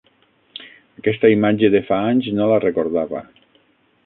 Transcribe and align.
Aquesta 1.01 1.31
imatge 1.33 1.71
de 1.75 1.83
fa 1.91 2.01
anys 2.09 2.31
no 2.39 2.49
la 2.53 2.61
recordava. 2.65 3.23